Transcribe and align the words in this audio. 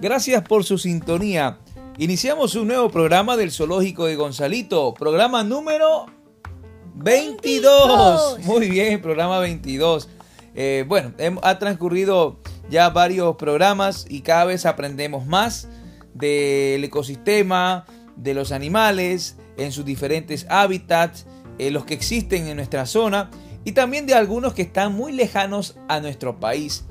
Gracias 0.00 0.42
por 0.42 0.64
su 0.64 0.76
sintonía. 0.76 1.58
Iniciamos 1.96 2.54
un 2.54 2.68
nuevo 2.68 2.90
programa 2.90 3.34
del 3.38 3.50
Zoológico 3.50 4.04
de 4.04 4.16
Gonzalito, 4.16 4.92
programa 4.92 5.42
número 5.42 6.04
22. 6.96 8.40
Muy 8.44 8.68
bien, 8.68 9.00
programa 9.00 9.38
22. 9.38 10.10
Eh, 10.54 10.84
bueno, 10.86 11.14
ha 11.42 11.58
transcurrido 11.58 12.38
ya 12.68 12.90
varios 12.90 13.36
programas 13.36 14.04
y 14.06 14.20
cada 14.20 14.44
vez 14.44 14.66
aprendemos 14.66 15.24
más 15.24 15.66
del 16.12 16.84
ecosistema, 16.84 17.86
de 18.16 18.34
los 18.34 18.52
animales, 18.52 19.36
en 19.56 19.72
sus 19.72 19.86
diferentes 19.86 20.46
hábitats, 20.50 21.24
eh, 21.58 21.70
los 21.70 21.86
que 21.86 21.94
existen 21.94 22.48
en 22.48 22.56
nuestra 22.56 22.84
zona 22.84 23.30
y 23.64 23.72
también 23.72 24.06
de 24.06 24.14
algunos 24.14 24.52
que 24.52 24.62
están 24.62 24.94
muy 24.94 25.12
lejanos 25.12 25.76
a 25.88 26.00
nuestro 26.00 26.38
país. 26.38 26.84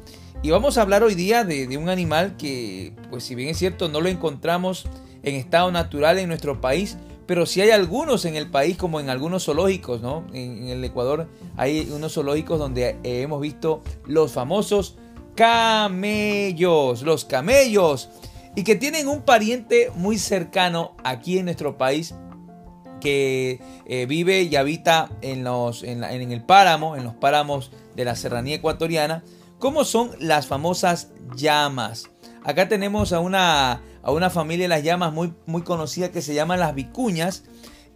Y 0.45 0.51
vamos 0.51 0.77
a 0.77 0.83
hablar 0.83 1.01
hoy 1.01 1.15
día 1.15 1.43
de, 1.43 1.75
un 1.75 1.89
animal 1.89 2.37
que, 2.37 2.93
pues 3.09 3.23
si 3.23 3.33
bien 3.33 3.49
es 3.49 3.57
cierto, 3.57 3.89
no 3.89 3.99
lo 3.99 4.09
encontramos 4.09 4.85
en 5.23 5.33
estado 5.33 5.71
natural 5.71 6.19
en 6.19 6.27
nuestro 6.27 6.61
país, 6.61 6.97
pero 7.25 7.47
sí 7.47 7.61
hay 7.61 7.71
algunos 7.71 8.25
en 8.25 8.35
el 8.35 8.51
país, 8.51 8.77
como 8.77 8.99
en 8.99 9.09
algunos 9.09 9.45
zoológicos, 9.45 10.01
¿no? 10.03 10.23
En, 10.33 10.67
el 10.67 10.83
Ecuador 10.83 11.27
hay 11.57 11.89
unos 11.91 12.13
zoológicos 12.13 12.59
donde 12.59 12.89
eh, 12.89 13.23
hemos 13.23 13.41
visto 13.41 13.81
los 14.05 14.33
famosos 14.33 14.97
camellos, 15.35 17.01
los 17.01 17.25
camellos, 17.25 18.09
y 18.55 18.63
que 18.63 18.75
tienen 18.75 19.07
un 19.07 19.23
pariente 19.23 19.91
muy 19.95 20.19
cercano 20.19 20.95
aquí 21.03 21.39
en 21.39 21.45
nuestro 21.45 21.75
país 21.75 22.13
que 23.01 23.59
eh, 23.87 24.05
vive 24.05 24.43
y 24.43 24.55
habita 24.55 25.09
en, 25.23 25.43
los, 25.43 25.81
en, 25.81 26.03
en 26.03 26.31
el 26.31 26.43
páramo, 26.43 26.95
en 26.95 27.03
los 27.03 27.15
páramos 27.15 27.71
de 27.95 28.05
la 28.05 28.15
serranía 28.15 28.57
ecuatoriana, 28.57 29.23
¿Cómo 29.59 29.85
son 29.85 30.11
las 30.19 30.47
famosas 30.47 31.11
llamas? 31.35 32.09
Acá 32.43 32.67
tenemos 32.67 33.13
a 33.13 33.21
una, 33.21 33.81
a 34.03 34.11
una 34.11 34.29
familia 34.29 34.65
de 34.65 34.69
las 34.69 34.83
llamas 34.83 35.13
muy, 35.13 35.33
muy 35.45 35.61
conocida 35.61 36.11
que 36.11 36.21
se 36.21 36.33
llaman 36.33 36.59
las 36.59 36.75
vicuñas 36.75 37.45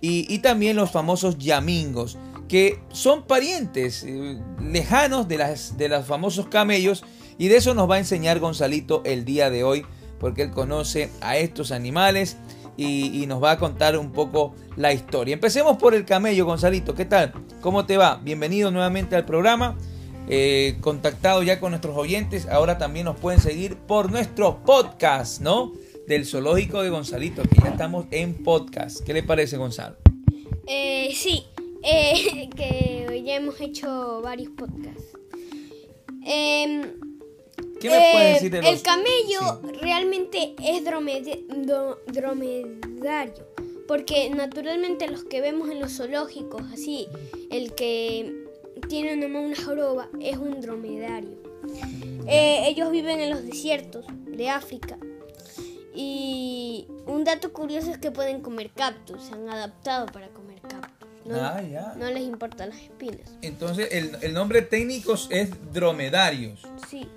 y, 0.01 0.39
también 0.39 0.77
los 0.77 0.91
famosos 0.91 1.37
yamingos, 1.37 2.17
que 2.47 2.81
son 2.93 3.27
parientes 3.27 4.03
eh, 4.07 4.39
lejanos 4.61 5.27
de, 5.27 5.37
las, 5.37 5.77
de 5.77 5.89
los 5.89 6.05
famosos 6.05 6.47
camellos 6.47 7.03
y 7.37 7.49
de 7.49 7.57
eso 7.57 7.73
nos 7.73 7.89
va 7.89 7.95
a 7.95 7.99
enseñar 7.99 8.39
Gonzalito 8.39 9.01
el 9.05 9.25
día 9.25 9.49
de 9.49 9.65
hoy, 9.65 9.85
porque 10.17 10.43
él 10.43 10.51
conoce 10.51 11.11
a 11.19 11.35
estos 11.35 11.71
animales 11.73 12.37
y, 12.77 13.21
y, 13.21 13.27
nos 13.27 13.43
va 13.43 13.51
a 13.51 13.57
contar 13.57 13.97
un 13.97 14.13
poco 14.13 14.55
la 14.77 14.93
historia. 14.93 15.33
Empecemos 15.33 15.75
por 15.75 15.93
el 15.93 16.05
camello, 16.05 16.45
Gonzalito. 16.45 16.95
¿Qué 16.95 17.03
tal? 17.03 17.33
¿Cómo 17.59 17.85
te 17.85 17.97
va? 17.97 18.21
Bienvenido 18.23 18.71
nuevamente 18.71 19.17
al 19.17 19.25
programa. 19.25 19.77
Eh, 20.31 20.77
contactado 20.81 21.41
ya 21.41 21.59
con 21.59 21.71
nuestros 21.71 21.97
oyentes, 21.97 22.47
ahora 22.47 22.77
también 22.77 23.05
nos 23.05 23.17
pueden 23.17 23.41
seguir 23.41 23.77
por 23.77 24.11
nuestro 24.11 24.63
podcast, 24.63 25.41
¿no? 25.41 25.73
Del 26.07 26.27
Zoológico 26.27 26.83
de 26.83 26.91
Gonzalito, 26.91 27.41
que 27.41 27.55
ya 27.63 27.69
estamos 27.69 28.05
en 28.11 28.35
podcast. 28.43 29.03
¿Qué 29.03 29.11
le 29.13 29.23
parece, 29.23 29.57
Gonzalo? 29.57 29.95
Eh, 30.67 31.11
sí, 31.15 31.45
eh, 31.83 32.47
que 32.55 33.23
ya 33.25 33.37
hemos 33.37 33.59
hecho 33.59 34.21
varios 34.21 34.51
podcasts. 34.51 35.17
Em, 36.23 36.93
¿Qué 37.81 37.89
me 37.89 38.11
puede 38.11 38.33
decir 38.33 38.51
de 38.51 38.61
los... 38.61 38.69
El 38.69 38.83
camello 38.83 39.61
realmente 39.81 40.53
es 40.63 40.83
dromedario, 42.13 43.47
porque 43.87 44.29
naturalmente 44.29 45.07
los 45.07 45.23
que 45.23 45.41
vemos 45.41 45.71
en 45.71 45.79
los 45.79 45.97
zoológicos, 45.97 46.61
así, 46.71 47.07
el 47.49 47.73
que 47.73 48.38
tiene 48.89 49.25
una 49.25 49.55
joroba, 49.55 50.09
es 50.19 50.37
un 50.37 50.59
dromedario. 50.59 51.37
Eh, 52.27 52.67
ellos 52.67 52.91
viven 52.91 53.21
en 53.21 53.29
los 53.29 53.43
desiertos 53.45 54.05
de 54.25 54.49
África. 54.49 54.97
Y 55.95 56.87
un 57.05 57.23
dato 57.23 57.53
curioso 57.53 57.91
es 57.91 57.97
que 57.97 58.11
pueden 58.11 58.41
comer 58.41 58.71
cactus, 58.71 59.23
se 59.23 59.33
han 59.33 59.47
adaptado 59.49 60.07
para 60.07 60.29
comer 60.29 60.59
cactus. 60.61 61.07
No, 61.25 61.35
ah, 61.35 61.61
no 61.97 62.09
les 62.09 62.23
importan 62.23 62.69
las 62.69 62.79
espinas. 62.79 63.31
Entonces, 63.41 63.89
el, 63.91 64.33
nombre 64.33 64.63
técnico 64.63 65.13
es 65.29 65.51
dromedarios. 65.71 66.61
Sí. 66.89 67.07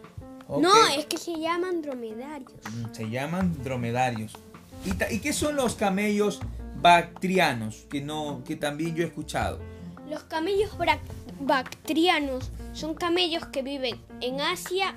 No, 0.48 0.70
es 0.96 1.06
que 1.06 1.16
se 1.16 1.38
llaman 1.38 1.80
dromedarios. 1.80 2.52
Mm, 2.52 2.94
se 2.94 3.08
llaman 3.08 3.62
dromedarios. 3.62 4.34
¿Y, 4.84 5.14
¿Y, 5.14 5.20
qué 5.20 5.32
son 5.32 5.56
los 5.56 5.76
camellos 5.76 6.40
bactrianos? 6.76 7.86
Que, 7.88 8.02
no, 8.02 8.42
que 8.44 8.56
también 8.56 8.94
yo 8.94 9.04
he 9.04 9.06
escuchado. 9.06 9.71
Los 10.12 10.24
camellos 10.24 10.76
bactrianos 11.40 12.50
son 12.74 12.92
camellos 12.92 13.46
que 13.46 13.62
viven 13.62 13.98
en 14.20 14.42
Asia, 14.42 14.94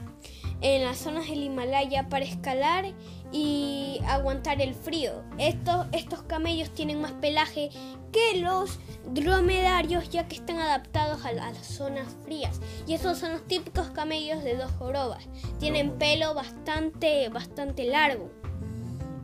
en 0.59 0.83
las 0.83 0.97
zonas 0.97 1.29
del 1.29 1.41
Himalaya 1.41 2.09
para 2.09 2.25
escalar 2.25 2.83
y 3.31 4.01
aguantar 4.07 4.61
el 4.61 4.73
frío. 4.73 5.23
Estos, 5.37 5.87
estos 5.93 6.23
camellos 6.23 6.69
tienen 6.71 6.99
más 6.99 7.13
pelaje 7.13 7.69
que 8.11 8.41
los 8.41 8.77
dromedarios 9.13 10.09
ya 10.09 10.27
que 10.27 10.35
están 10.35 10.59
adaptados 10.59 11.23
a, 11.23 11.31
las 11.31 11.65
zonas 11.65 12.13
frías. 12.25 12.59
Y 12.85 12.93
estos 12.93 13.17
son 13.17 13.31
los 13.31 13.47
típicos 13.47 13.91
camellos 13.91 14.43
de 14.43 14.57
dos 14.57 14.71
jorobas. 14.71 15.29
Tienen 15.59 15.91
pelo 15.97 16.33
bastante, 16.33 17.29
bastante 17.29 17.85
largo. 17.85 18.29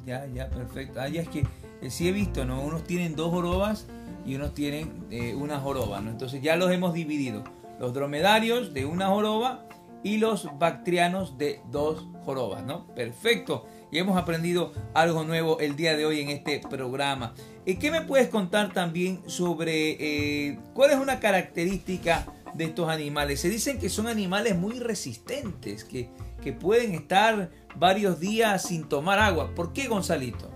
Ya, 0.06 0.26
ya, 0.28 0.50
perfecto. 0.50 1.02
Ah, 1.02 1.10
ya 1.10 1.24
es 1.24 1.28
que 1.28 1.46
eh, 1.82 1.90
sí 1.90 2.08
he 2.08 2.14
visto, 2.14 2.46
¿no? 2.46 2.62
Unos 2.62 2.86
tienen 2.86 3.14
dos 3.14 3.30
jorobas 3.30 3.88
y 4.26 4.36
unos 4.36 4.54
tienen 4.54 5.06
eh, 5.12 5.36
una 5.36 5.60
joroba. 5.60 6.02
¿no? 6.02 6.10
Entonces 6.10 6.42
ya 6.42 6.56
los 6.56 6.72
hemos 6.72 6.94
dividido. 6.94 7.44
Los 7.80 7.94
dromedarios 7.94 8.74
de 8.74 8.86
una 8.86 9.08
joroba 9.08 9.66
y 10.04 10.18
los 10.18 10.48
bactrianos 10.58 11.38
de 11.38 11.62
dos 11.72 12.06
jorobas. 12.26 12.64
¿no? 12.64 12.88
Perfecto. 12.96 13.66
Y 13.92 13.98
hemos 13.98 14.18
aprendido 14.18 14.72
algo 14.94 15.24
nuevo 15.24 15.60
el 15.60 15.76
día 15.76 15.98
de 15.98 16.06
hoy 16.06 16.22
en 16.22 16.30
este 16.30 16.60
programa. 16.60 17.34
¿Y 17.66 17.76
qué 17.76 17.92
me 17.92 18.02
puedes 18.02 18.30
contar 18.30 18.74
también 18.74 19.22
sobre 19.28 19.98
eh, 20.00 20.60
cuál 20.74 20.92
es 20.92 20.98
una 20.98 21.20
característica 21.20 22.26
de 22.54 22.66
estos 22.66 22.90
animales? 22.90 23.42
Se 23.42 23.50
dicen 23.50 23.80
que 23.80 23.90
son 23.90 24.08
animales 24.08 24.58
muy 24.58 24.80
resistentes, 24.80 25.84
que, 25.84 26.10
que 26.42 26.54
pueden 26.54 26.94
estar 26.96 27.52
varios 27.76 28.20
días 28.20 28.64
sin 28.64 28.88
tomar 28.88 29.20
agua. 29.20 29.54
¿Por 29.54 29.74
qué, 29.74 29.88
Gonzalito? 29.88 30.51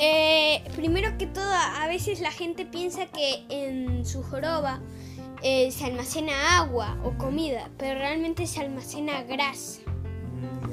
Eh, 0.00 0.62
primero 0.76 1.18
que 1.18 1.26
todo, 1.26 1.52
a 1.52 1.86
veces 1.88 2.20
la 2.20 2.30
gente 2.30 2.64
piensa 2.64 3.06
que 3.06 3.44
en 3.48 4.06
su 4.06 4.22
joroba 4.22 4.80
eh, 5.42 5.70
se 5.72 5.86
almacena 5.86 6.58
agua 6.58 6.96
o 7.04 7.18
comida, 7.18 7.70
pero 7.78 7.98
realmente 7.98 8.46
se 8.46 8.60
almacena 8.60 9.22
grasa. 9.22 9.80
Mm, 10.34 10.72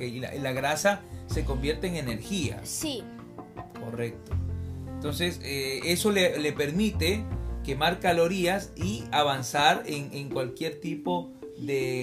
y, 0.00 0.20
la, 0.20 0.52
grasa 0.52 1.02
se 1.26 1.44
convierte 1.44 1.86
en 1.86 1.96
energía. 1.96 2.60
Sí. 2.64 3.04
Correcto. 3.78 4.32
Entonces, 4.94 5.40
eh, 5.44 5.80
eso 5.84 6.10
le, 6.10 6.52
permite 6.52 7.24
quemar 7.64 8.00
calorías 8.00 8.72
y 8.76 9.04
avanzar 9.12 9.82
en, 9.86 10.28
cualquier 10.30 10.80
tipo 10.80 11.30
de, 11.40 11.41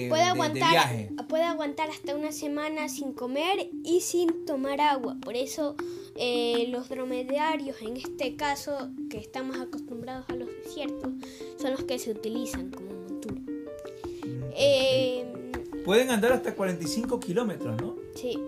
puede 0.08 0.22
aguantar, 0.22 0.70
viaje. 0.70 1.10
Puede 1.28 1.44
aguantar 1.44 1.90
hasta 1.90 2.14
una 2.14 2.32
semana 2.32 2.88
sin 2.88 3.12
comer 3.12 3.70
y 3.84 4.00
sin 4.00 4.44
tomar 4.46 4.80
agua. 4.80 5.16
Por 5.22 5.36
eso 5.36 5.76
eh, 6.16 6.66
los 6.68 6.88
dromedarios, 6.88 7.80
en 7.82 7.96
este 7.96 8.36
caso, 8.36 8.90
que 9.08 9.18
estamos 9.18 9.58
acostumbrados 9.58 10.26
a 10.28 10.34
los 10.34 10.48
desiertos, 10.48 11.12
son 11.60 11.72
los 11.72 11.84
que 11.84 11.98
se 11.98 12.10
utilizan 12.10 12.70
como 12.70 12.90
montura. 12.90 13.40
Eh, 14.56 15.26
Pueden 15.84 16.10
andar 16.10 16.32
hasta 16.32 16.54
45 16.54 17.20
kilómetros, 17.20 17.80
¿no? 17.80 17.96
Sí. 18.14 18.38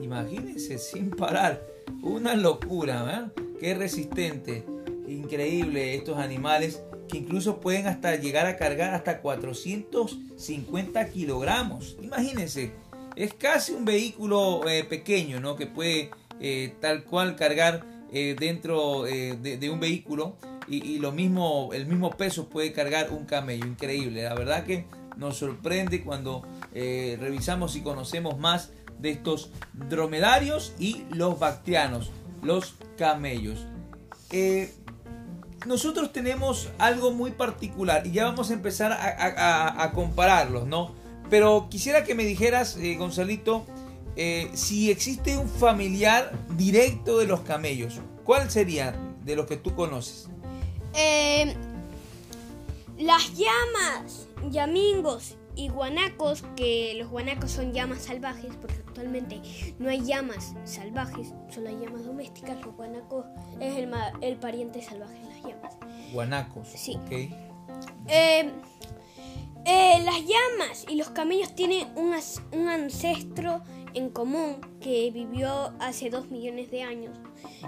Imagínense, 0.00 0.78
sin 0.78 1.10
parar. 1.10 1.62
Una 2.02 2.34
locura, 2.34 3.02
¿verdad? 3.02 3.32
Qué 3.60 3.74
resistente. 3.74 4.64
Increíble 5.06 5.94
estos 5.94 6.18
animales 6.18 6.82
que 7.08 7.18
incluso 7.18 7.60
pueden 7.60 7.86
hasta 7.86 8.14
llegar 8.16 8.46
a 8.46 8.56
cargar 8.56 8.94
hasta 8.94 9.20
450 9.20 11.08
kilogramos. 11.08 11.96
Imagínense, 12.00 12.72
es 13.16 13.34
casi 13.34 13.72
un 13.72 13.84
vehículo 13.84 14.68
eh, 14.68 14.84
pequeño, 14.84 15.40
¿no? 15.40 15.56
Que 15.56 15.66
puede 15.66 16.10
eh, 16.40 16.74
tal 16.80 17.02
cual 17.04 17.34
cargar 17.34 17.84
eh, 18.12 18.36
dentro 18.38 19.02
de, 19.02 19.70
un 19.72 19.80
vehículo 19.80 20.36
y, 20.68 20.98
lo 20.98 21.12
mismo, 21.12 21.70
el 21.72 21.86
mismo 21.86 22.10
peso 22.10 22.48
puede 22.48 22.72
cargar 22.72 23.10
un 23.10 23.24
camello. 23.24 23.66
Increíble, 23.66 24.22
la 24.22 24.34
verdad 24.34 24.64
que 24.64 24.86
nos 25.16 25.38
sorprende 25.38 26.04
cuando 26.04 26.46
revisamos 26.72 27.74
y 27.74 27.80
conocemos 27.80 28.38
más 28.38 28.70
de 29.00 29.10
estos 29.10 29.50
dromedarios 29.72 30.74
y 30.78 31.04
los 31.10 31.38
bactrianos, 31.38 32.10
los 32.42 32.74
camellos. 32.96 33.66
Nosotros 35.66 36.12
tenemos 36.12 36.68
algo 36.78 37.10
muy 37.10 37.32
particular 37.32 38.06
y 38.06 38.12
ya 38.12 38.24
vamos 38.24 38.50
a 38.50 38.54
empezar 38.54 38.92
a, 38.92 39.82
a 39.82 39.92
compararlos, 39.92 40.66
¿no? 40.66 40.92
Pero 41.30 41.68
quisiera 41.70 42.04
que 42.04 42.14
me 42.14 42.24
dijeras, 42.24 42.78
Gonzalito, 42.96 43.66
eh, 44.16 44.50
si 44.54 44.90
existe 44.90 45.38
un 45.38 45.48
familiar 45.48 46.32
directo 46.56 47.18
de 47.18 47.26
los 47.26 47.40
camellos, 47.42 48.00
¿cuál 48.24 48.50
sería 48.50 48.98
de 49.24 49.36
los 49.36 49.46
que 49.46 49.56
tú 49.56 49.74
conoces? 49.74 50.28
Eh, 50.94 51.54
las 52.98 53.32
llamas 53.34 54.26
yamingos 54.50 55.36
y 55.58 55.68
guanacos, 55.68 56.44
que 56.56 56.94
los 56.96 57.08
guanacos 57.10 57.50
son 57.50 57.72
llamas 57.72 58.02
salvajes, 58.02 58.54
porque 58.60 58.76
actualmente 58.86 59.42
no 59.80 59.90
hay 59.90 60.00
llamas 60.02 60.54
salvajes, 60.64 61.34
solo 61.50 61.68
hay 61.68 61.76
llamas 61.80 62.04
domésticas. 62.04 62.64
Los 62.64 62.76
guanacos 62.76 63.26
es 63.58 63.76
el, 63.76 63.88
ma- 63.88 64.12
el 64.20 64.36
pariente 64.36 64.80
salvaje 64.80 65.18
de 65.18 65.24
las 65.28 65.42
llamas. 65.42 65.76
Guanacos. 66.12 66.68
Sí. 66.68 66.96
Eh, 68.06 68.52
eh, 69.64 70.02
las 70.04 70.20
llamas 70.20 70.86
y 70.88 70.94
los 70.94 71.10
camellos 71.10 71.54
tienen 71.54 71.88
un, 71.96 72.14
un 72.52 72.68
ancestro 72.68 73.60
en 73.94 74.10
común 74.10 74.60
que 74.80 75.10
vivió 75.10 75.72
hace 75.80 76.08
dos 76.08 76.30
millones 76.30 76.70
de 76.70 76.82
años, 76.84 77.18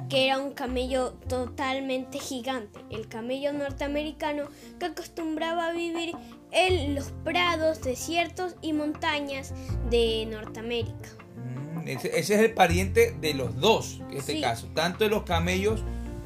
que 0.08 0.26
era 0.26 0.38
un 0.38 0.52
camello 0.52 1.12
totalmente 1.28 2.18
gigante, 2.18 2.80
el 2.90 3.08
camello 3.08 3.52
norteamericano 3.52 4.44
que 4.78 4.86
acostumbraba 4.86 5.68
a 5.68 5.72
vivir 5.72 6.14
en 6.52 6.94
los 6.94 7.12
prados, 7.24 7.80
desiertos 7.82 8.56
y 8.62 8.72
montañas 8.72 9.52
de 9.90 10.26
Norteamérica. 10.30 11.10
Mm, 11.36 11.88
Ese, 11.88 12.08
ese 12.18 12.34
es 12.34 12.40
el 12.40 12.54
pariente 12.54 13.12
de 13.20 13.34
los 13.34 13.56
dos, 13.60 14.00
en 14.10 14.16
este 14.18 14.32
Sí. 14.34 14.40
caso, 14.40 14.66
tanto 14.74 15.04
de 15.04 15.10
los 15.10 15.22
camellos 15.24 15.82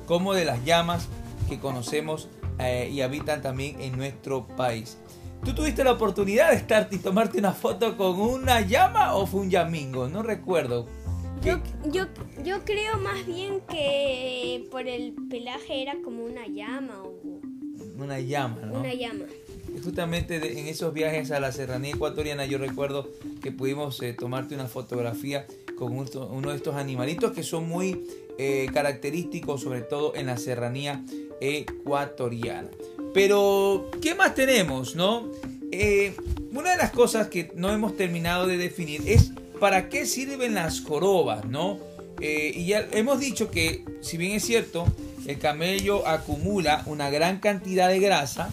como 0.06 0.34
de 0.34 0.44
las 0.44 0.64
llamas 0.64 1.08
que 1.48 1.58
conocemos 1.58 2.28
eh, 2.58 2.88
y 2.92 3.00
habitan 3.00 3.42
también 3.42 3.80
en 3.80 3.96
nuestro 3.96 4.46
país. 4.46 4.96
¿Tú 5.44 5.54
tuviste 5.54 5.84
la 5.84 5.92
oportunidad 5.92 6.50
de 6.50 6.56
estar 6.56 6.88
y 6.90 6.98
tomarte 6.98 7.38
una 7.38 7.52
foto 7.52 7.96
con 7.96 8.18
una 8.18 8.60
llama 8.62 9.14
o 9.14 9.26
fue 9.26 9.40
un 9.42 9.50
yamingo? 9.50 10.08
No 10.08 10.22
recuerdo. 10.22 10.86
Yo, 11.44 11.58
yo, 11.92 12.06
yo 12.42 12.64
creo 12.64 12.96
más 12.98 13.26
bien 13.26 13.60
que 13.68 14.66
por 14.70 14.88
el 14.88 15.12
pelaje 15.28 15.82
era 15.82 15.94
como 16.02 16.24
una 16.24 16.46
llama 16.46 17.02
o 17.02 17.20
Una 17.98 18.18
llama, 18.20 18.62
¿no? 18.64 18.80
una 18.80 18.94
llama. 18.94 19.24
Justamente 19.82 20.40
de- 20.40 20.58
en 20.60 20.66
esos 20.68 20.94
viajes 20.94 21.30
a 21.32 21.40
la 21.40 21.52
serranía 21.52 21.94
ecuatoriana 21.94 22.46
yo 22.46 22.56
recuerdo 22.58 23.10
que 23.42 23.52
pudimos 23.52 24.00
eh, 24.02 24.14
tomarte 24.14 24.54
una 24.54 24.66
fotografía 24.68 25.46
con 25.76 25.96
un- 25.96 26.08
uno 26.30 26.50
de 26.50 26.56
estos 26.56 26.76
animalitos 26.76 27.32
que 27.32 27.42
son 27.42 27.68
muy 27.68 28.06
eh, 28.38 28.66
característicos 28.72 29.60
sobre 29.62 29.82
todo 29.82 30.14
en 30.16 30.26
la 30.26 30.36
serranía 30.38 31.04
ecuatoriana. 31.40 32.68
Pero, 33.12 33.90
¿qué 34.00 34.14
más 34.14 34.34
tenemos, 34.34 34.96
no? 34.96 35.30
Eh, 35.70 36.14
una 36.52 36.70
de 36.72 36.76
las 36.78 36.90
cosas 36.90 37.28
que 37.28 37.52
no 37.54 37.70
hemos 37.70 37.96
terminado 37.96 38.46
de 38.46 38.56
definir 38.56 39.02
es 39.06 39.32
para 39.60 39.88
qué 39.88 40.06
sirven 40.06 40.54
las 40.54 40.80
jorobas, 40.80 41.44
¿no? 41.44 41.78
Eh, 42.20 42.52
y 42.54 42.66
ya 42.66 42.86
hemos 42.92 43.20
dicho 43.20 43.50
que, 43.50 43.84
si 44.00 44.16
bien 44.16 44.32
es 44.32 44.44
cierto, 44.44 44.86
el 45.26 45.38
camello 45.38 46.06
acumula 46.06 46.82
una 46.86 47.10
gran 47.10 47.38
cantidad 47.40 47.88
de 47.88 48.00
grasa 48.00 48.50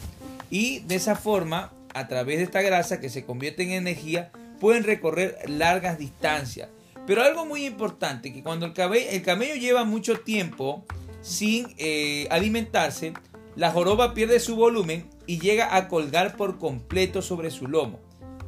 y 0.50 0.80
de 0.80 0.96
esa 0.96 1.16
forma, 1.16 1.72
a 1.94 2.08
través 2.08 2.38
de 2.38 2.44
esta 2.44 2.62
grasa 2.62 3.00
que 3.00 3.10
se 3.10 3.26
convierte 3.26 3.64
en 3.64 3.72
energía, 3.72 4.32
pueden 4.60 4.84
recorrer 4.84 5.38
largas 5.48 5.98
distancias. 5.98 6.70
Pero 7.08 7.24
algo 7.24 7.46
muy 7.46 7.66
importante, 7.66 8.32
que 8.32 8.44
cuando 8.44 8.66
el 8.66 8.74
camello, 8.74 9.06
el 9.10 9.22
camello 9.24 9.56
lleva 9.56 9.84
mucho 9.84 10.20
tiempo 10.20 10.86
sin 11.22 11.68
eh, 11.78 12.28
alimentarse, 12.30 13.14
la 13.56 13.72
joroba 13.72 14.14
pierde 14.14 14.40
su 14.40 14.56
volumen 14.56 15.10
y 15.26 15.40
llega 15.40 15.76
a 15.76 15.88
colgar 15.88 16.38
por 16.38 16.58
completo 16.58 17.22
sobre 17.22 17.52
su 17.52 17.68
lomo, 17.68 18.00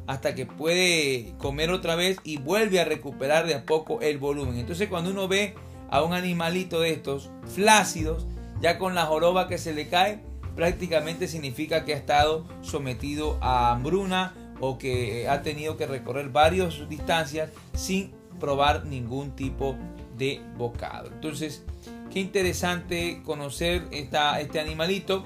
hasta 0.06 0.34
que 0.34 0.46
puede 0.46 1.34
comer 1.38 1.70
otra 1.70 1.94
vez 1.94 2.18
y 2.24 2.38
vuelve 2.38 2.80
a 2.80 2.84
recuperar 2.84 3.46
de 3.46 3.54
a 3.54 3.66
poco 3.66 4.00
el 4.00 4.18
volumen. 4.18 4.58
Entonces 4.58 4.88
cuando 4.88 5.10
uno 5.10 5.28
ve 5.28 5.54
a 5.90 6.02
un 6.02 6.12
animalito 6.12 6.80
de 6.80 6.90
estos 6.90 7.30
flácidos, 7.54 8.26
ya 8.60 8.78
con 8.78 8.94
la 8.94 9.06
joroba 9.06 9.48
que 9.48 9.58
se 9.58 9.72
le 9.72 9.88
cae, 9.88 10.20
prácticamente 10.56 11.28
significa 11.28 11.84
que 11.84 11.94
ha 11.94 11.96
estado 11.96 12.46
sometido 12.62 13.38
a 13.40 13.72
hambruna 13.72 14.34
o 14.60 14.78
que 14.78 15.28
ha 15.28 15.42
tenido 15.42 15.76
que 15.76 15.86
recorrer 15.86 16.28
varias 16.28 16.88
distancias 16.88 17.50
sin 17.74 18.12
probar 18.38 18.86
ningún 18.86 19.34
tipo 19.34 19.76
de 20.16 20.40
bocado. 20.56 21.08
Entonces, 21.08 21.64
qué 22.12 22.20
interesante 22.20 23.22
conocer 23.24 23.84
esta, 23.90 24.40
este 24.40 24.60
animalito. 24.60 25.24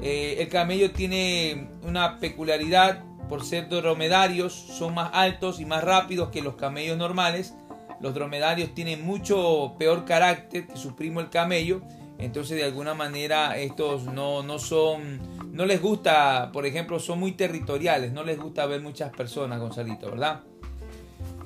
Eh, 0.00 0.36
el 0.40 0.48
camello 0.48 0.90
tiene 0.90 1.68
una 1.82 2.18
peculiaridad 2.18 3.04
por 3.28 3.44
ser 3.44 3.68
dromedarios, 3.68 4.52
son 4.52 4.94
más 4.94 5.10
altos 5.12 5.60
y 5.60 5.64
más 5.64 5.82
rápidos 5.84 6.30
que 6.30 6.42
los 6.42 6.56
camellos 6.56 6.96
normales. 6.98 7.54
Los 8.00 8.14
dromedarios 8.14 8.74
tienen 8.74 9.04
mucho 9.04 9.74
peor 9.78 10.04
carácter 10.04 10.66
que 10.66 10.76
su 10.76 10.94
primo 10.94 11.20
el 11.20 11.30
camello. 11.30 11.80
Entonces 12.18 12.56
de 12.56 12.64
alguna 12.64 12.94
manera 12.94 13.56
estos 13.58 14.04
no, 14.04 14.42
no 14.44 14.58
son, 14.60 15.18
no 15.52 15.66
les 15.66 15.82
gusta, 15.82 16.50
por 16.52 16.64
ejemplo, 16.64 17.00
son 17.00 17.18
muy 17.18 17.32
territoriales, 17.32 18.12
no 18.12 18.22
les 18.22 18.38
gusta 18.38 18.66
ver 18.66 18.80
muchas 18.82 19.10
personas, 19.10 19.58
Gonzalito, 19.60 20.10
¿verdad? 20.10 20.42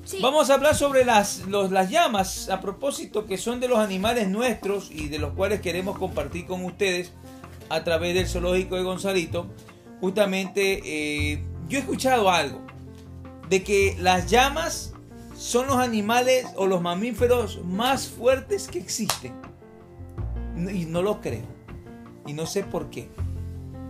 Sí. 0.03 0.19
Vamos 0.21 0.49
a 0.49 0.53
hablar 0.55 0.75
sobre 0.75 1.05
las, 1.05 1.39
los- 1.47 1.71
las 1.71 1.89
llamas, 1.89 2.49
a 2.49 2.61
propósito 2.61 3.25
que 3.25 3.37
son 3.37 3.59
de 3.59 3.67
los 3.67 3.79
animales 3.79 4.27
nuestros 4.29 4.91
y 4.91 5.07
de 5.09 5.17
los 5.19 5.33
cuales 5.33 5.59
queremos 5.61 5.97
compartir 5.97 6.45
con 6.45 6.63
ustedes 6.63 7.13
a 7.69 7.83
través 7.83 8.13
del 8.13 8.27
zoológico 8.27 8.75
de 8.75 8.83
Gonzalito. 8.83 9.47
Justamente 10.01 10.81
eh, 10.85 11.43
yo 11.69 11.77
he 11.77 11.81
escuchado 11.81 12.29
algo 12.29 12.61
de 13.47 13.63
que 13.63 13.95
las 13.99 14.29
llamas 14.29 14.93
son 15.37 15.67
los 15.67 15.77
animales 15.77 16.45
o 16.55 16.67
los 16.67 16.81
mamíferos 16.81 17.63
más 17.63 18.07
fuertes 18.07 18.67
que 18.67 18.79
existen. 18.79 19.33
Y 20.57 20.85
no 20.85 21.01
lo 21.01 21.21
creo. 21.21 21.45
Y 22.25 22.33
no 22.33 22.45
sé 22.45 22.63
por 22.63 22.89
qué. 22.89 23.07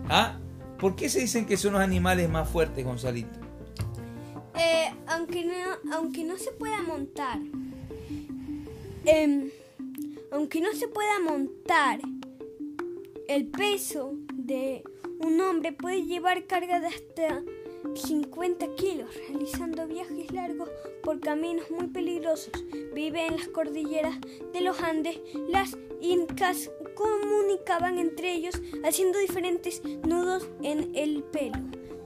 ¿Ah? 0.08 0.38
¿Por 0.78 0.94
qué 0.94 1.08
se 1.08 1.20
dicen 1.20 1.46
que 1.46 1.56
son 1.56 1.72
los 1.72 1.82
animales 1.82 2.28
más 2.28 2.48
fuertes, 2.48 2.84
Gonzalito? 2.84 3.40
Eh, 4.56 4.92
aunque, 5.08 5.44
no, 5.44 5.94
aunque 5.96 6.22
no 6.22 6.36
se 6.36 6.52
pueda 6.52 6.82
montar, 6.82 7.40
em, 9.04 9.50
aunque 10.30 10.60
no 10.60 10.72
se 10.72 10.86
pueda 10.86 11.18
montar, 11.20 12.00
el 13.28 13.46
peso 13.46 14.14
de 14.32 14.84
un 15.18 15.40
hombre 15.40 15.72
puede 15.72 16.04
llevar 16.04 16.46
carga 16.46 16.80
de 16.80 16.86
hasta 16.86 17.42
50 17.94 18.74
kilos, 18.76 19.14
realizando 19.28 19.86
viajes 19.86 20.30
largos 20.32 20.68
por 21.02 21.20
caminos 21.20 21.70
muy 21.70 21.88
peligrosos. 21.88 22.52
Vive 22.94 23.26
en 23.26 23.36
las 23.36 23.48
cordilleras 23.48 24.18
de 24.52 24.60
los 24.60 24.80
Andes. 24.80 25.20
Las 25.48 25.76
incas 26.00 26.70
comunicaban 26.94 27.98
entre 27.98 28.32
ellos 28.32 28.60
haciendo 28.84 29.18
diferentes 29.18 29.82
nudos 30.04 30.48
en 30.62 30.94
el 30.94 31.22
pelo 31.24 31.58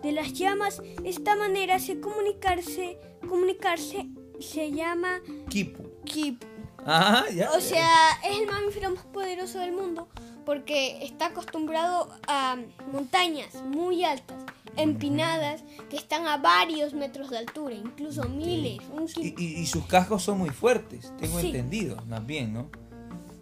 de 0.02 0.12
las 0.12 0.32
llamas. 0.34 0.82
Esta 1.04 1.34
manera 1.34 1.78
de 1.78 2.00
comunicarse, 2.00 2.98
comunicarse 3.28 4.06
se 4.38 4.70
llama 4.70 5.20
Kipu. 5.48 5.84
kip. 6.04 6.42
Ah, 6.86 7.24
ya. 7.34 7.50
O 7.52 7.60
sea, 7.60 8.10
es 8.28 8.38
el 8.38 8.46
mamífero 8.46 8.90
más 8.90 9.06
poderoso 9.06 9.58
del 9.58 9.72
mundo 9.72 10.08
porque 10.44 11.04
está 11.04 11.26
acostumbrado 11.26 12.08
a 12.28 12.56
montañas 12.92 13.54
muy 13.64 14.04
altas, 14.04 14.36
empinadas, 14.76 15.62
que 15.90 15.96
están 15.96 16.26
a 16.26 16.36
varios 16.36 16.92
metros 16.94 17.30
de 17.30 17.38
altura, 17.38 17.74
incluso 17.74 18.28
miles. 18.28 18.78
Un 18.92 19.06
Y, 19.22 19.34
y- 19.42 19.60
y 19.60 19.66
sus 19.66 19.86
cascos 19.86 20.22
son 20.22 20.38
muy 20.38 20.50
fuertes, 20.50 21.12
tengo 21.20 21.40
Sí. 21.40 21.46
entendido, 21.46 21.96
más 22.08 22.24
bien, 22.26 22.52
¿no? 22.52 22.68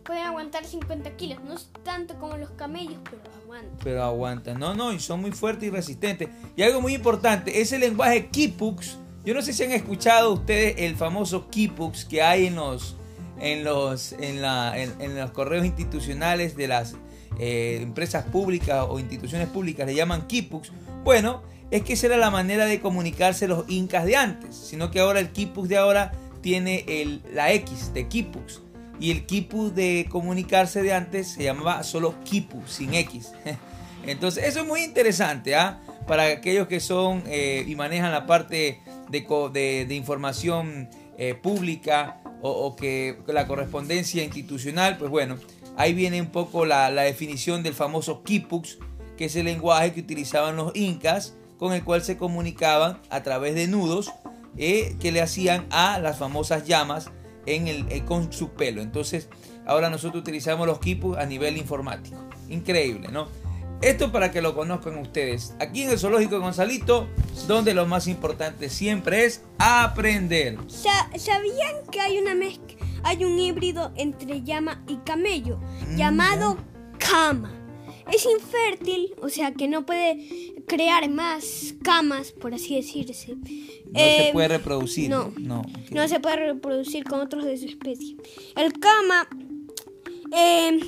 Pueden 0.05 0.25
aguantar 0.25 0.65
50 0.65 1.17
kilos, 1.17 1.39
no 1.45 1.55
es 1.55 1.71
tanto 1.85 2.19
como 2.19 2.37
los 2.37 2.51
camellos, 2.51 2.99
pero 3.05 3.23
aguantan. 3.43 3.79
Pero 3.85 4.03
aguantan. 4.03 4.59
No, 4.59 4.75
no, 4.75 4.93
y 4.93 4.99
son 4.99 5.21
muy 5.21 5.31
fuertes 5.31 5.69
y 5.69 5.71
resistentes. 5.71 6.29
Y 6.57 6.63
algo 6.63 6.81
muy 6.81 6.95
importante, 6.95 7.61
ese 7.61 7.79
lenguaje 7.79 8.27
Kipux. 8.29 8.99
Yo 9.25 9.33
no 9.33 9.43
sé 9.43 9.53
si 9.53 9.63
han 9.63 9.71
escuchado 9.71 10.33
ustedes 10.33 10.75
el 10.79 10.97
famoso 10.97 11.49
Kipux 11.49 12.05
que 12.05 12.21
hay 12.21 12.47
en 12.47 12.57
los, 12.57 12.97
en 13.43 13.65
los, 13.65 14.13
en 14.13 14.41
la, 14.41 14.73
en, 14.79 15.19
los 15.19 15.33
correos 15.33 15.67
institucionales 15.67 16.57
de 16.57 16.69
las 16.69 16.95
eh, 17.39 17.81
empresas 17.83 18.25
públicas 18.25 18.87
o 18.89 18.99
instituciones 18.99 19.49
públicas, 19.49 19.85
le 19.87 19.95
llaman 19.95 20.27
Kipux. 20.27 20.71
Bueno, 21.05 21.43
es 21.71 21.83
que 21.83 21.95
esa 21.95 22.07
era 22.07 22.17
la 22.17 22.31
manera 22.31 22.67
de 22.67 22.81
comunicarse 22.81 23.49
los 23.49 23.65
incas 23.69 24.05
de 24.05 24.17
antes, 24.17 24.55
sino 24.57 24.91
que 24.91 25.01
ahora 25.01 25.19
el 25.21 25.31
Kipux 25.31 25.69
de 25.69 25.77
ahora 25.77 26.13
tiene 26.41 26.85
el, 26.87 27.23
la 27.35 27.53
X 27.53 27.93
de 27.93 28.07
Kipux. 28.09 28.61
Y 29.01 29.11
el 29.11 29.27
Kipu 29.27 29.71
de 29.73 30.07
comunicarse 30.09 30.81
de 30.83 30.93
antes 30.93 31.27
se 31.33 31.43
llamaba 31.43 31.83
solo 31.83 32.15
Kipu, 32.25 32.63
sin 32.69 32.95
X. 32.95 33.33
Entonces, 34.07 34.45
eso 34.45 34.61
es 34.61 34.67
muy 34.67 34.83
interesante, 34.85 35.57
¿ah? 35.57 35.81
Para 36.07 36.25
aquellos 36.25 36.69
que 36.69 36.79
son 36.79 37.23
eh, 37.27 37.65
y 37.67 37.75
manejan 37.75 38.13
la 38.13 38.27
parte 38.27 38.81
de, 39.09 39.21
de- 39.53 39.87
de 39.87 39.95
información 39.95 40.89
eh, 41.19 41.35
pública 41.35 42.21
o, 42.43 42.77
que 42.77 43.17
la 43.27 43.47
correspondencia 43.47 44.23
institucional, 44.25 44.99
pues 44.99 45.11
bueno, 45.11 45.37
ahí 45.77 45.95
viene 45.95 46.21
un 46.21 46.31
poco 46.31 46.67
la, 46.67 46.91
la 46.91 47.03
definición 47.03 47.63
del 47.63 47.75
famoso 47.75 48.23
Kipux, 48.23 48.79
que 49.17 49.27
es 49.27 49.37
el 49.37 49.47
lenguaje 49.47 49.93
que 49.93 50.01
utilizaban 50.01 50.57
los 50.57 50.75
incas, 50.75 51.37
con 51.57 51.73
el 51.73 51.85
cual 51.85 52.03
se 52.03 52.17
comunicaban 52.17 53.01
a 53.09 53.23
través 53.23 53.55
de 53.55 53.69
nudos 53.69 54.13
eh, 54.59 54.97
que 55.01 55.13
le 55.13 55.23
hacían 55.23 55.67
a 55.71 55.99
las 55.99 56.19
famosas 56.19 56.67
llamas 56.67 57.11
en 57.47 57.69
el, 57.69 57.87
eh, 57.91 58.05
con 58.05 58.33
su 58.33 58.51
pelo. 58.51 58.83
Entonces, 58.83 59.29
ahora 59.65 59.89
nosotros 59.89 60.23
utilizamos 60.23 60.67
los 60.67 60.79
kipus 60.79 61.17
a 61.17 61.25
nivel 61.25 61.57
informático. 61.57 62.17
Increíble, 62.49 63.09
¿no? 63.09 63.29
Esto 63.83 64.13
para 64.13 64.31
que 64.31 64.41
lo 64.41 64.55
conozcan 64.55 64.97
ustedes. 64.99 65.57
Aquí 65.59 65.83
en 65.83 65.91
el 65.91 65.99
Zoológico 65.99 66.37
de 66.37 66.41
Gonzalito, 66.41 67.09
donde 67.49 67.75
lo 67.75 67.85
más 67.85 68.07
importante 68.07 68.69
siempre 68.69 69.25
es 69.25 69.43
aprender. 69.59 70.57
¿Sabían 70.69 71.83
que 71.91 72.01
hay 72.01 72.19
una 72.19 72.37
mezcla, 72.37 72.77
hay 73.03 73.25
un 73.25 73.37
híbrido 73.41 73.93
entre 73.97 74.43
llama 74.43 74.85
y 74.87 74.99
camello 74.99 75.59
mm, 75.59 75.97
llamado 75.97 76.59
cama? 76.99 77.59
Es 78.13 78.25
infértil, 78.25 79.15
o 79.21 79.29
sea 79.29 79.51
que 79.53 79.67
no 79.67 79.85
puede 79.85 80.63
crear 80.69 81.11
más 81.11 81.75
camas, 81.83 82.31
por 82.31 82.55
así 82.55 82.77
decirse. 82.77 83.35
No 83.35 83.99
se 83.99 84.31
puede 84.33 84.49
reproducir. 84.49 85.11
No, 85.11 85.33
no, 85.39 85.63
no 85.91 86.07
se 86.07 86.21
puede 86.21 86.37
reproducir 86.37 87.03
con 87.03 87.19
otros 87.19 87.45
de 87.45 87.57
su 87.57 87.67
especie. 87.67 88.17
El 88.55 88.75
cama 88.75 89.29
eh, 90.37 90.79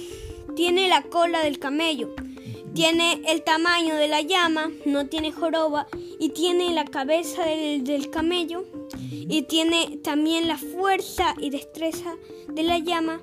tiene 0.54 0.86
la 0.86 1.02
cola 1.02 1.42
del 1.42 1.58
camello 1.58 2.14
tiene 2.74 3.22
el 3.28 3.42
tamaño 3.42 3.94
de 3.94 4.08
la 4.08 4.20
llama, 4.20 4.70
no 4.84 5.06
tiene 5.06 5.32
joroba 5.32 5.86
y 6.18 6.30
tiene 6.30 6.72
la 6.74 6.84
cabeza 6.84 7.44
del, 7.44 8.10
camello 8.10 8.64
y 8.98 9.42
tiene 9.42 9.98
también 10.02 10.48
la 10.48 10.58
fuerza 10.58 11.34
y 11.40 11.50
destreza 11.50 12.14
de 12.48 12.62
la 12.64 12.78
llama 12.78 13.20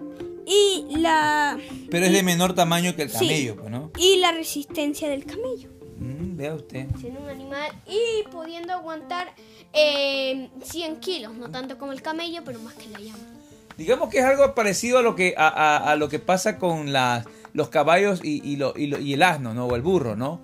y 0.47 0.85
la... 0.97 1.59
Pero 1.89 2.05
es 2.05 2.13
de 2.13 2.23
menor 2.23 2.55
tamaño 2.55 2.95
que 2.95 3.03
el 3.03 3.11
camello, 3.11 3.55
pues, 3.57 3.69
¿no? 3.69 3.91
Y 3.97 4.17
la 4.17 4.31
resistencia 4.31 5.09
del 5.09 5.25
camello. 5.25 5.69
Mm, 5.97 6.37
vea 6.37 6.55
usted. 6.55 6.87
Siendo 6.99 7.19
un 7.19 7.29
animal 7.29 7.71
y 7.85 8.27
pudiendo 8.29 8.73
aguantar 8.73 9.33
eh, 9.73 10.49
100 10.63 10.99
kilos, 10.99 11.35
no 11.35 11.51
tanto 11.51 11.77
como 11.77 11.91
el 11.91 12.01
camello, 12.01 12.41
pero 12.45 12.59
más 12.59 12.73
que 12.73 12.89
la 12.89 12.99
llama. 12.99 13.19
Digamos 13.77 14.09
que 14.09 14.19
es 14.19 14.25
algo 14.25 14.53
parecido 14.55 14.99
a 14.99 15.01
lo 15.01 15.15
que, 15.15 15.33
a 15.37 15.95
lo 15.97 16.07
que 16.09 16.19
pasa 16.19 16.57
con 16.57 16.91
las 16.91 17.25
los 17.53 17.69
caballos 17.69 18.21
y, 18.23 18.55
el 18.55 19.23
asno, 19.23 19.53
¿no? 19.53 19.65
O 19.65 19.75
el 19.75 19.81
burro, 19.81 20.15
¿no? 20.15 20.41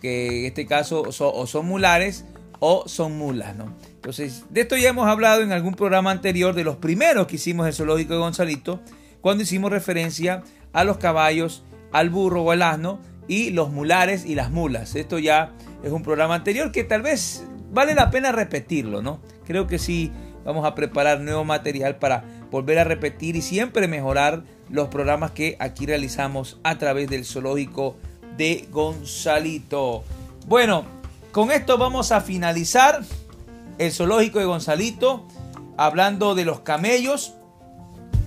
Que 0.00 0.40
en 0.40 0.44
este 0.46 0.66
caso 0.66 1.02
o 1.02 1.46
son 1.46 1.66
mulares 1.66 2.24
o 2.58 2.84
son 2.86 3.16
mulas, 3.18 3.56
¿no? 3.56 3.74
Entonces, 3.86 4.44
de 4.50 4.62
esto 4.62 4.76
ya 4.76 4.90
hemos 4.90 5.06
hablado 5.08 5.42
en 5.42 5.52
algún 5.52 5.74
programa 5.74 6.10
anterior 6.10 6.54
de 6.54 6.64
los 6.64 6.76
primeros 6.76 7.26
que 7.26 7.36
hicimos 7.36 7.66
el 7.66 7.74
zoológico 7.74 8.14
de 8.14 8.20
Gonzalito, 8.20 8.80
cuando 9.20 9.42
hicimos 9.42 9.70
referencia 9.70 10.42
a 10.72 10.84
los 10.84 10.98
caballos, 10.98 11.64
al 11.92 12.10
burro 12.10 12.42
o 12.42 12.50
al 12.50 12.62
asno 12.62 13.00
y 13.28 13.50
los 13.50 13.70
mulares 13.70 14.24
y 14.24 14.34
las 14.34 14.50
mulas. 14.50 14.94
Esto 14.94 15.18
ya 15.18 15.52
es 15.82 15.92
un 15.92 16.02
programa 16.02 16.34
anterior 16.34 16.72
que 16.72 16.84
tal 16.84 17.02
vez 17.02 17.44
vale 17.72 17.94
la 17.94 18.10
pena 18.10 18.32
repetirlo, 18.32 19.02
¿no? 19.02 19.20
Creo 19.46 19.66
que 19.66 19.78
sí 19.78 20.12
vamos 20.44 20.64
a 20.64 20.74
preparar 20.74 21.20
nuevo 21.20 21.44
material 21.44 21.96
para 21.96 22.24
volver 22.50 22.78
a 22.78 22.84
repetir 22.84 23.36
y 23.36 23.42
siempre 23.42 23.88
mejorar 23.88 24.44
los 24.70 24.88
programas 24.88 25.32
que 25.32 25.56
aquí 25.58 25.86
realizamos 25.86 26.58
a 26.62 26.78
través 26.78 27.08
del 27.08 27.24
zoológico 27.24 27.96
de 28.36 28.68
Gonzalito. 28.70 30.04
Bueno, 30.46 30.84
con 31.32 31.50
esto 31.50 31.76
vamos 31.76 32.12
a 32.12 32.20
finalizar 32.20 33.02
el 33.78 33.92
zoológico 33.92 34.38
de 34.38 34.44
Gonzalito, 34.44 35.26
hablando 35.76 36.34
de 36.34 36.44
los 36.44 36.60
camellos, 36.60 37.34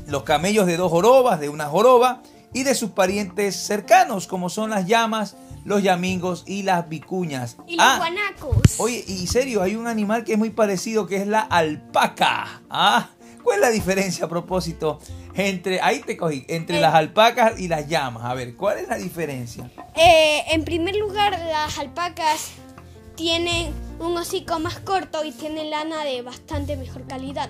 los 0.07 0.23
camellos 0.23 0.65
de 0.65 0.77
dos 0.77 0.91
jorobas, 0.91 1.39
de 1.39 1.49
una 1.49 1.65
joroba, 1.65 2.21
y 2.53 2.63
de 2.63 2.75
sus 2.75 2.91
parientes 2.91 3.55
cercanos, 3.55 4.27
como 4.27 4.49
son 4.49 4.69
las 4.69 4.85
llamas, 4.85 5.35
los 5.65 5.81
yamingos 5.81 6.43
y 6.45 6.63
las 6.63 6.87
vicuñas. 6.87 7.57
Y 7.67 7.77
los 7.77 7.85
ah, 7.85 7.95
guanacos. 7.97 8.79
Oye, 8.79 9.03
y 9.07 9.25
serio, 9.27 9.61
hay 9.61 9.75
un 9.75 9.87
animal 9.87 10.23
que 10.23 10.33
es 10.33 10.37
muy 10.37 10.51
parecido, 10.51 11.07
que 11.07 11.17
es 11.17 11.27
la 11.27 11.39
alpaca. 11.41 12.61
Ah, 12.69 13.09
¿Cuál 13.43 13.57
es 13.57 13.61
la 13.61 13.69
diferencia 13.69 14.25
a 14.25 14.29
propósito 14.29 14.99
entre, 15.35 15.81
ahí 15.81 15.99
te 15.99 16.17
cogí, 16.17 16.45
entre 16.47 16.79
las 16.79 16.93
alpacas 16.93 17.59
y 17.59 17.67
las 17.67 17.87
llamas? 17.87 18.23
A 18.25 18.33
ver, 18.33 18.55
¿cuál 18.55 18.79
es 18.79 18.87
la 18.87 18.97
diferencia? 18.97 19.69
Eh, 19.95 20.43
en 20.51 20.63
primer 20.63 20.95
lugar, 20.95 21.31
las 21.31 21.77
alpacas 21.79 22.51
tienen 23.15 23.73
un 23.99 24.17
hocico 24.17 24.59
más 24.59 24.79
corto 24.79 25.23
y 25.23 25.31
tienen 25.31 25.69
lana 25.69 26.03
de 26.03 26.21
bastante 26.21 26.75
mejor 26.77 27.05
calidad. 27.07 27.49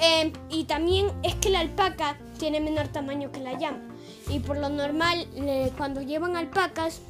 Em, 0.00 0.32
y 0.48 0.64
también 0.64 1.10
es 1.22 1.34
que 1.34 1.50
la 1.50 1.60
alpaca 1.60 2.16
tiene 2.38 2.60
menor 2.60 2.88
tamaño 2.88 3.32
que 3.32 3.40
la 3.40 3.58
llama. 3.58 3.80
Y 4.28 4.40
por 4.40 4.58
lo 4.58 4.68
normal, 4.68 5.26
cuando 5.76 6.02
llevan 6.02 6.36
alpacas, 6.36 7.00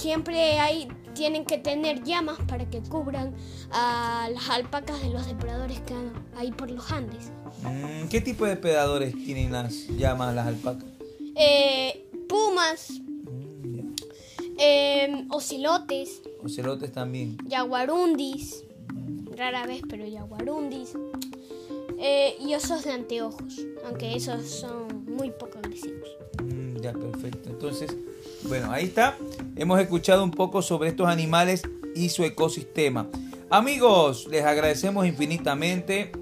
siempre 0.00 0.58
hay 0.58 0.88
tienen 1.14 1.44
que 1.44 1.58
tener 1.58 2.02
llamas 2.04 2.38
para 2.48 2.70
que 2.70 2.80
cubran 2.80 3.34
a 3.72 4.28
las 4.32 4.48
alpacas 4.48 5.02
de 5.02 5.10
los 5.10 5.26
depredadores 5.26 5.80
que 5.80 5.94
hay 6.36 6.52
por 6.52 6.70
los 6.70 6.90
Andes. 6.90 7.30
Mm, 7.62 8.08
¿Qué 8.08 8.20
tipo 8.20 8.44
de 8.44 8.52
depredadores 8.52 9.12
tienen 9.12 9.52
las 9.52 9.88
llamas 9.88 10.34
las 10.34 10.46
alpacas? 10.46 10.88
Eh, 11.34 12.06
pumas, 12.28 12.90
mm, 12.90 13.90
ocelotes. 15.30 16.22
Ocelotes 16.42 16.92
también. 16.92 17.36
Yaguarundis, 17.46 18.64
rara 19.36 19.66
vez, 19.66 19.82
pero 19.88 20.06
yaguarundis. 20.06 20.94
Eh, 21.98 22.36
y 22.40 22.54
osos 22.54 22.84
de 22.84 22.92
anteojos, 22.92 23.60
aunque 23.84 24.16
esos 24.16 24.48
son 24.48 25.04
muy 25.04 25.30
poco 25.32 25.58
agresivos. 25.58 26.08
Mm, 26.42 26.59
ya, 26.80 26.92
perfecto. 26.92 27.50
Entonces, 27.50 27.94
bueno, 28.48 28.72
ahí 28.72 28.84
está. 28.84 29.16
Hemos 29.56 29.80
escuchado 29.80 30.24
un 30.24 30.30
poco 30.30 30.62
sobre 30.62 30.88
estos 30.88 31.08
animales 31.08 31.62
y 31.94 32.08
su 32.08 32.24
ecosistema. 32.24 33.06
Amigos, 33.50 34.26
les 34.30 34.44
agradecemos 34.44 35.06
infinitamente 35.06 36.12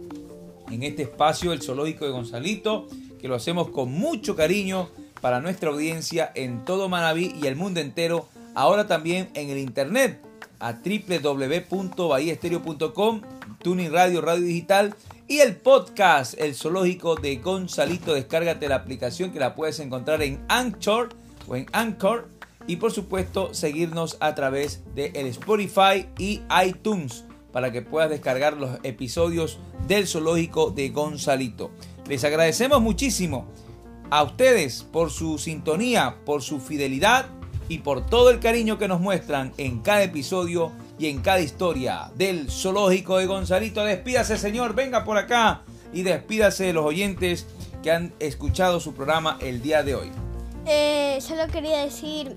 en 0.71 0.83
este 0.83 1.03
espacio 1.03 1.53
el 1.53 1.63
zoológico 1.63 2.05
de 2.05 2.11
Gonzalito, 2.11 2.89
que 3.21 3.29
lo 3.29 3.35
hacemos 3.35 3.71
con 3.71 3.93
mucho 3.93 4.37
cariño 4.37 4.89
para 5.21 5.41
nuestra 5.41 5.71
audiencia 5.71 6.31
en 6.35 6.65
todo 6.65 6.89
Manabí 6.89 7.35
y 7.41 7.47
el 7.47 7.55
mundo 7.57 7.81
entero, 7.81 8.29
ahora 8.55 8.87
también 8.87 9.29
en 9.35 9.51
el 9.51 9.59
internet 9.59 10.21
a 10.61 10.73
www.bahiestereo.com, 10.73 13.21
Tuning 13.63 13.93
Radio, 13.93 14.21
Radio 14.21 14.45
Digital 14.45 14.95
y 15.29 15.41
el 15.41 15.57
podcast 15.57 16.35
El 16.41 16.55
Zoológico 16.55 17.15
de 17.15 17.37
Gonzalito. 17.37 18.15
Descárgate 18.15 18.67
la 18.67 18.77
aplicación 18.77 19.31
que 19.31 19.39
la 19.39 19.55
puedes 19.55 19.79
encontrar 19.79 20.23
en 20.23 20.43
Anchor 20.49 21.11
o 21.47 21.55
en 21.55 21.67
Anchor 21.73 22.31
y 22.67 22.77
por 22.77 22.93
supuesto 22.93 23.53
seguirnos 23.53 24.17
a 24.21 24.35
través 24.35 24.83
de 24.95 25.13
el 25.15 25.27
Spotify 25.27 26.07
y 26.19 26.41
iTunes 26.65 27.25
para 27.53 27.71
que 27.71 27.83
puedas 27.83 28.09
descargar 28.09 28.57
los 28.57 28.79
episodios 28.83 29.59
del 29.87 30.07
zoológico 30.07 30.71
de 30.71 30.89
Gonzalito. 30.89 31.71
Les 32.09 32.25
agradecemos 32.25 32.81
muchísimo 32.81 33.47
a 34.11 34.23
ustedes 34.23 34.83
por 34.83 35.11
su 35.11 35.39
sintonía, 35.39 36.17
por 36.25 36.43
su 36.43 36.59
fidelidad 36.59 37.27
y 37.69 37.79
por 37.79 38.07
todo 38.07 38.31
el 38.31 38.41
cariño 38.41 38.79
que 38.79 38.89
nos 38.89 39.01
muestran 39.01 39.53
en 39.59 39.81
cada 39.81 40.03
episodio 40.03 40.73
y 40.99 41.07
en 41.07 41.21
cada 41.21 41.41
historia 41.41 42.11
del 42.17 42.51
zoológico 42.51 43.19
de 43.19 43.27
Gonzalito. 43.27 43.85
Despídase, 43.85 44.39
señor, 44.39 44.75
venga 44.75 45.05
por 45.05 45.19
acá 45.19 45.63
y 45.93 46.03
despídase 46.03 46.65
de 46.65 46.73
los 46.73 46.85
oyentes 46.85 47.47
que 47.83 47.91
han 47.91 48.13
escuchado 48.19 48.81
su 48.81 48.95
programa 48.95 49.39
el 49.41 49.63
día 49.63 49.83
de 49.83 49.95
hoy. 49.95 50.11
Eh, 50.67 51.19
solo 51.21 51.47
quería 51.47 51.79
decir 51.79 52.37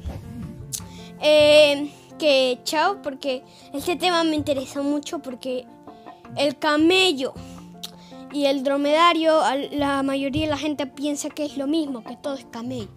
eh, 1.21 1.91
que 2.17 2.59
chao, 2.63 3.01
porque 3.01 3.43
este 3.73 3.95
tema 3.95 4.23
me 4.23 4.35
interesa 4.35 4.81
mucho 4.81 5.19
porque 5.19 5.65
el 6.37 6.57
camello 6.57 7.33
y 8.33 8.45
el 8.45 8.63
dromedario, 8.63 9.41
la 9.71 10.03
mayoría 10.03 10.43
de 10.43 10.51
la 10.51 10.57
gente 10.57 10.87
piensa 10.87 11.29
que 11.29 11.45
es 11.45 11.57
lo 11.57 11.67
mismo, 11.67 12.03
que 12.03 12.15
todo 12.15 12.35
es 12.35 12.45
camello. 12.45 12.89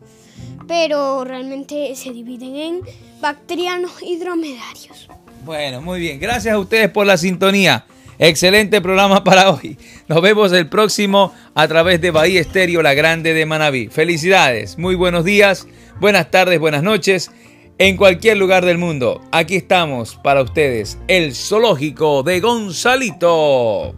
Pero 0.66 1.24
realmente 1.24 1.94
se 1.94 2.12
dividen 2.12 2.56
en 2.56 2.80
bacterianos 3.20 4.02
y 4.02 4.16
dromedarios. 4.16 5.08
Bueno, 5.44 5.82
muy 5.82 6.00
bien. 6.00 6.18
Gracias 6.20 6.54
a 6.54 6.58
ustedes 6.58 6.90
por 6.90 7.06
la 7.06 7.16
sintonía. 7.16 7.86
Excelente 8.18 8.80
programa 8.80 9.24
para 9.24 9.50
hoy. 9.50 9.76
Nos 10.08 10.22
vemos 10.22 10.52
el 10.52 10.68
próximo 10.68 11.32
a 11.54 11.66
través 11.66 12.00
de 12.00 12.10
Bahía 12.10 12.40
Estéreo, 12.40 12.82
la 12.82 12.94
grande 12.94 13.34
de 13.34 13.44
Manabí. 13.44 13.88
Felicidades, 13.88 14.78
muy 14.78 14.94
buenos 14.94 15.24
días, 15.24 15.66
buenas 16.00 16.30
tardes, 16.30 16.60
buenas 16.60 16.82
noches. 16.82 17.30
En 17.78 17.96
cualquier 17.96 18.36
lugar 18.36 18.64
del 18.64 18.78
mundo, 18.78 19.20
aquí 19.32 19.56
estamos 19.56 20.14
para 20.22 20.42
ustedes, 20.42 20.96
el 21.08 21.34
zoológico 21.34 22.22
de 22.22 22.38
Gonzalito. 22.38 23.96